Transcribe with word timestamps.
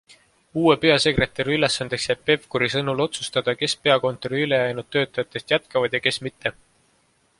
Uue 0.59 0.75
peasekretäri 0.85 1.53
ülesandeks 1.57 2.07
jääb 2.11 2.23
Pevkuri 2.29 2.69
sõnul 2.75 3.03
otsustada, 3.05 3.55
kes 3.61 3.77
peakontori 3.85 4.41
ülejäänud 4.47 4.91
töötajatest 4.97 5.55
jätkavad 5.55 5.99
ja 5.99 6.03
kes 6.09 6.23
mitte. 6.31 6.55